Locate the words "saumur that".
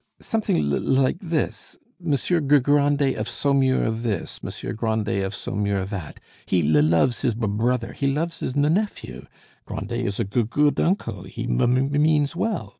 5.35-6.19